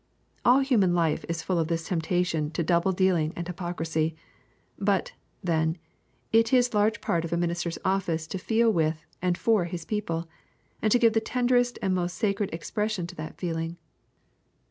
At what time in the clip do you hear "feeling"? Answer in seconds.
13.37-13.77